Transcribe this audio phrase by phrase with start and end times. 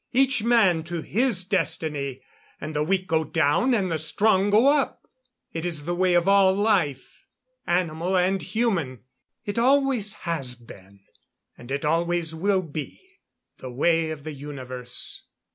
[0.13, 2.21] Each man to his destiny
[2.59, 5.03] and the weak go down and the strong go up.
[5.53, 7.27] It is the way of all life
[7.67, 9.01] animal and human.
[9.45, 11.01] It always has been
[11.55, 13.19] and it always will be.
[13.59, 15.27] The way of the universe.